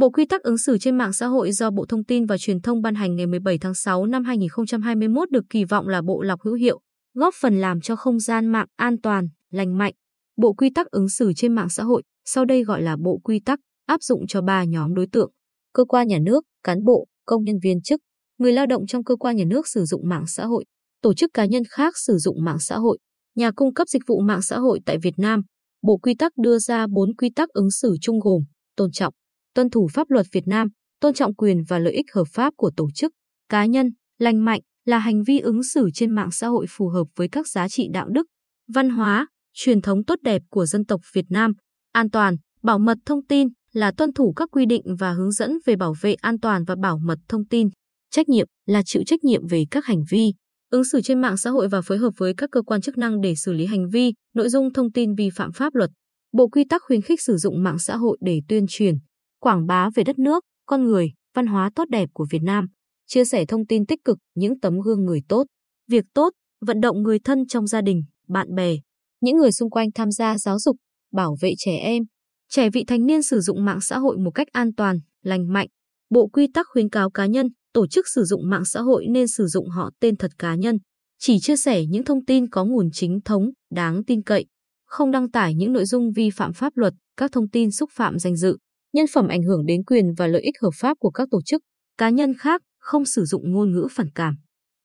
[0.00, 2.60] Bộ quy tắc ứng xử trên mạng xã hội do Bộ Thông tin và Truyền
[2.60, 6.40] thông ban hành ngày 17 tháng 6 năm 2021 được kỳ vọng là bộ lọc
[6.42, 6.80] hữu hiệu,
[7.14, 9.94] góp phần làm cho không gian mạng an toàn, lành mạnh.
[10.36, 13.40] Bộ quy tắc ứng xử trên mạng xã hội, sau đây gọi là bộ quy
[13.44, 15.30] tắc, áp dụng cho ba nhóm đối tượng:
[15.72, 18.00] cơ quan nhà nước, cán bộ, công nhân viên chức,
[18.38, 20.64] người lao động trong cơ quan nhà nước sử dụng mạng xã hội,
[21.02, 22.98] tổ chức cá nhân khác sử dụng mạng xã hội,
[23.34, 25.42] nhà cung cấp dịch vụ mạng xã hội tại Việt Nam.
[25.82, 28.42] Bộ quy tắc đưa ra 4 quy tắc ứng xử chung gồm
[28.76, 29.14] tôn trọng,
[29.54, 30.68] tuân thủ pháp luật Việt Nam,
[31.00, 33.12] tôn trọng quyền và lợi ích hợp pháp của tổ chức,
[33.48, 37.04] cá nhân, lành mạnh là hành vi ứng xử trên mạng xã hội phù hợp
[37.16, 38.26] với các giá trị đạo đức,
[38.74, 41.52] văn hóa, truyền thống tốt đẹp của dân tộc Việt Nam,
[41.92, 45.58] an toàn, bảo mật thông tin là tuân thủ các quy định và hướng dẫn
[45.66, 47.68] về bảo vệ an toàn và bảo mật thông tin,
[48.10, 50.32] trách nhiệm là chịu trách nhiệm về các hành vi,
[50.70, 53.20] ứng xử trên mạng xã hội và phối hợp với các cơ quan chức năng
[53.20, 55.90] để xử lý hành vi, nội dung thông tin vi phạm pháp luật.
[56.32, 58.94] Bộ quy tắc khuyến khích sử dụng mạng xã hội để tuyên truyền,
[59.40, 62.66] quảng bá về đất nước, con người, văn hóa tốt đẹp của Việt Nam,
[63.06, 65.44] chia sẻ thông tin tích cực, những tấm gương người tốt,
[65.88, 68.76] việc tốt, vận động người thân trong gia đình, bạn bè,
[69.20, 70.76] những người xung quanh tham gia giáo dục,
[71.12, 72.02] bảo vệ trẻ em,
[72.48, 75.68] trẻ vị thành niên sử dụng mạng xã hội một cách an toàn, lành mạnh.
[76.10, 79.28] Bộ quy tắc khuyến cáo cá nhân, tổ chức sử dụng mạng xã hội nên
[79.28, 80.78] sử dụng họ tên thật cá nhân,
[81.18, 84.46] chỉ chia sẻ những thông tin có nguồn chính thống, đáng tin cậy,
[84.86, 88.18] không đăng tải những nội dung vi phạm pháp luật, các thông tin xúc phạm
[88.18, 88.56] danh dự,
[88.92, 91.62] nhân phẩm ảnh hưởng đến quyền và lợi ích hợp pháp của các tổ chức,
[91.98, 94.36] cá nhân khác, không sử dụng ngôn ngữ phản cảm,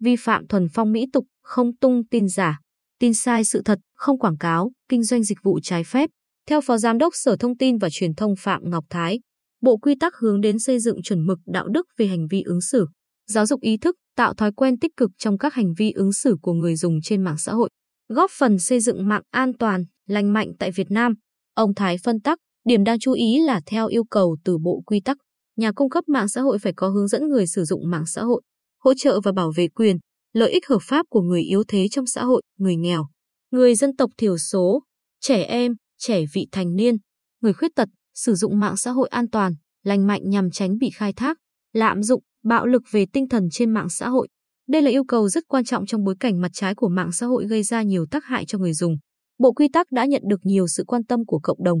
[0.00, 2.60] vi phạm thuần phong mỹ tục, không tung tin giả,
[2.98, 6.10] tin sai sự thật, không quảng cáo, kinh doanh dịch vụ trái phép.
[6.48, 9.20] Theo Phó Giám đốc Sở Thông tin và Truyền thông Phạm Ngọc Thái,
[9.62, 12.60] Bộ quy tắc hướng đến xây dựng chuẩn mực đạo đức về hành vi ứng
[12.60, 12.86] xử,
[13.30, 16.36] giáo dục ý thức, tạo thói quen tích cực trong các hành vi ứng xử
[16.42, 17.70] của người dùng trên mạng xã hội,
[18.08, 21.14] góp phần xây dựng mạng an toàn, lành mạnh tại Việt Nam.
[21.54, 25.00] Ông Thái phân tắc, điểm đáng chú ý là theo yêu cầu từ Bộ quy
[25.00, 25.16] tắc,
[25.56, 28.22] nhà cung cấp mạng xã hội phải có hướng dẫn người sử dụng mạng xã
[28.22, 28.42] hội,
[28.84, 29.96] hỗ trợ và bảo vệ quyền,
[30.32, 33.06] lợi ích hợp pháp của người yếu thế trong xã hội, người nghèo,
[33.50, 34.82] người dân tộc thiểu số,
[35.20, 36.96] trẻ em, trẻ vị thành niên,
[37.40, 39.54] người khuyết tật, sử dụng mạng xã hội an toàn,
[39.84, 41.38] lành mạnh nhằm tránh bị khai thác,
[41.72, 44.28] lạm dụng, bạo lực về tinh thần trên mạng xã hội.
[44.68, 47.26] Đây là yêu cầu rất quan trọng trong bối cảnh mặt trái của mạng xã
[47.26, 48.96] hội gây ra nhiều tác hại cho người dùng.
[49.38, 51.78] Bộ quy tắc đã nhận được nhiều sự quan tâm của cộng đồng.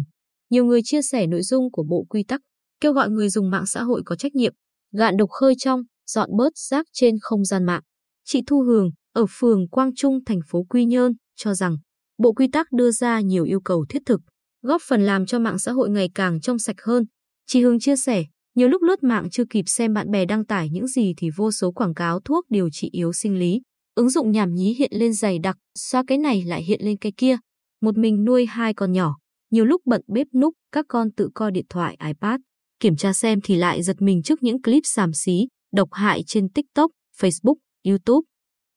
[0.50, 2.40] Nhiều người chia sẻ nội dung của bộ quy tắc,
[2.80, 4.54] kêu gọi người dùng mạng xã hội có trách nhiệm,
[4.92, 7.82] gạn độc khơi trong, dọn bớt rác trên không gian mạng.
[8.24, 11.76] Chị Thu Hường, ở phường Quang Trung, thành phố Quy Nhơn, cho rằng
[12.18, 14.20] bộ quy tắc đưa ra nhiều yêu cầu thiết thực,
[14.62, 17.04] góp phần làm cho mạng xã hội ngày càng trong sạch hơn.
[17.46, 18.24] Chị Hương chia sẻ,
[18.54, 21.52] nhiều lúc lướt mạng chưa kịp xem bạn bè đăng tải những gì thì vô
[21.52, 23.60] số quảng cáo thuốc điều trị yếu sinh lý.
[23.94, 27.12] Ứng dụng nhảm nhí hiện lên dày đặc, xóa cái này lại hiện lên cái
[27.16, 27.36] kia.
[27.80, 29.16] Một mình nuôi hai con nhỏ,
[29.54, 32.40] nhiều lúc bận bếp núc, các con tự coi điện thoại, iPad.
[32.80, 36.48] Kiểm tra xem thì lại giật mình trước những clip xàm xí, độc hại trên
[36.48, 37.54] TikTok, Facebook,
[37.86, 38.24] YouTube.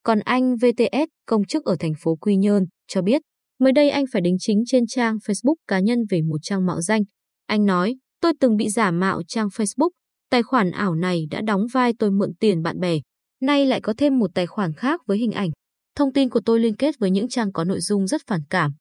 [0.02, 3.22] Còn anh VTS, công chức ở thành phố Quy Nhơn, cho biết,
[3.60, 6.80] mới đây anh phải đính chính trên trang Facebook cá nhân về một trang mạo
[6.80, 7.02] danh.
[7.46, 9.90] Anh nói, tôi từng bị giả mạo trang Facebook,
[10.30, 12.98] tài khoản ảo này đã đóng vai tôi mượn tiền bạn bè.
[13.42, 15.50] Nay lại có thêm một tài khoản khác với hình ảnh.
[15.96, 18.72] Thông tin của tôi liên kết với những trang có nội dung rất phản cảm.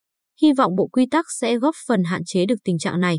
[0.42, 3.18] Hy vọng bộ quy tắc sẽ góp phần hạn chế được tình trạng này.